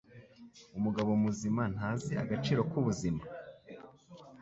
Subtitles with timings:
[0.77, 3.23] Umugabo muzima ntazi agaciro k'ubuzima.